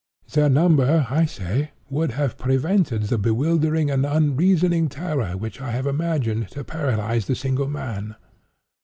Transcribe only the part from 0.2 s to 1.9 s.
Their number, I say,